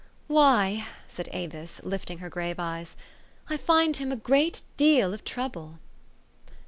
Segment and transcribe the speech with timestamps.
[0.25, 2.97] Why," said Avis, lifting her grave eyes,"
[3.51, 5.77] I find him a great deal of trouble!